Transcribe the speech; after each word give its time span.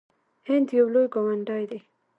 هند 0.47 0.67
یو 0.77 0.87
لوی 0.93 1.07
ګاونډی 1.13 1.63
دی. 1.71 1.79